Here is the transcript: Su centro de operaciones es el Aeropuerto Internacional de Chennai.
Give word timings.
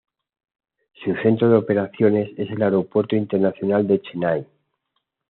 Su 0.93 1.13
centro 1.21 1.47
de 1.47 1.57
operaciones 1.57 2.31
es 2.35 2.49
el 2.49 2.63
Aeropuerto 2.63 3.15
Internacional 3.15 3.85
de 3.85 4.01
Chennai. 4.01 4.47